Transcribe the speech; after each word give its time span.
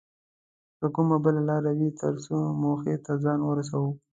که 0.79 0.85
کومه 0.95 1.17
بله 1.23 1.41
لاره 1.49 1.71
وي 1.77 1.89
تر 2.01 2.13
څو 2.25 2.35
موخې 2.61 2.95
ته 3.05 3.11
ځان 3.23 3.39
ورسوو 3.43 3.91